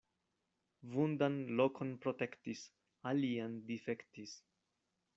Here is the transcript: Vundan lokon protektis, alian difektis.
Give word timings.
Vundan 0.93 1.37
lokon 1.59 1.93
protektis, 2.07 2.65
alian 3.13 3.63
difektis. 3.71 4.39